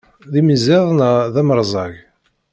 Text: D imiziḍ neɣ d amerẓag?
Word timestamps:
D 0.31 0.33
imiziḍ 0.39 0.85
neɣ 0.93 1.15
d 1.33 1.35
amerẓag? 1.41 1.93